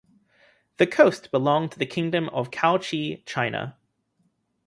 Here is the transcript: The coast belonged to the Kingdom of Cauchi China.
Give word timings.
The 0.77 0.87
coast 0.87 1.29
belonged 1.29 1.73
to 1.73 1.77
the 1.77 1.85
Kingdom 1.85 2.27
of 2.29 2.49
Cauchi 2.49 3.23
China. 3.27 3.77